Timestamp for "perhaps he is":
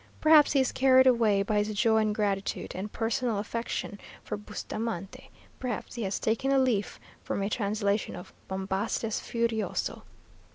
0.19-0.71